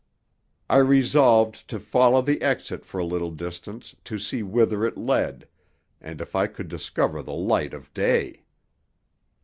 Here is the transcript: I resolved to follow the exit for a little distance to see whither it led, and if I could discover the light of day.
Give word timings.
I 0.67 0.77
resolved 0.77 1.67
to 1.69 1.79
follow 1.79 2.23
the 2.23 2.41
exit 2.41 2.83
for 2.83 2.97
a 2.97 3.05
little 3.05 3.29
distance 3.29 3.95
to 4.05 4.17
see 4.17 4.41
whither 4.41 4.83
it 4.83 4.97
led, 4.97 5.47
and 6.01 6.19
if 6.19 6.35
I 6.35 6.47
could 6.47 6.69
discover 6.69 7.21
the 7.21 7.35
light 7.35 7.75
of 7.75 7.93
day. 7.93 8.45